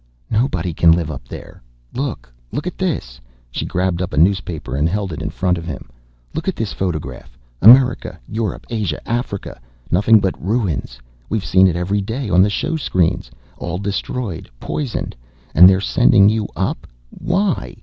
"Nobody 0.31 0.73
can 0.73 0.91
live 0.93 1.11
up 1.11 1.27
there. 1.27 1.61
Look, 1.93 2.33
look 2.51 2.65
at 2.65 2.75
this!" 2.79 3.21
She 3.51 3.67
grabbed 3.67 4.01
up 4.01 4.13
a 4.13 4.17
newspaper 4.17 4.75
and 4.75 4.89
held 4.89 5.13
it 5.13 5.21
in 5.21 5.29
front 5.29 5.59
of 5.59 5.65
him. 5.67 5.91
"Look 6.33 6.47
at 6.47 6.55
this 6.55 6.73
photograph. 6.73 7.37
America, 7.61 8.17
Europe, 8.27 8.65
Asia, 8.71 8.99
Africa 9.07 9.61
nothing 9.91 10.19
but 10.19 10.33
ruins. 10.43 10.97
We've 11.29 11.45
seen 11.45 11.67
it 11.67 11.75
every 11.75 12.01
day 12.01 12.31
on 12.31 12.41
the 12.41 12.49
showscreens. 12.49 13.29
All 13.59 13.77
destroyed, 13.77 14.49
poisoned. 14.59 15.15
And 15.53 15.69
they're 15.69 15.79
sending 15.79 16.29
you 16.29 16.47
up. 16.55 16.87
Why? 17.11 17.75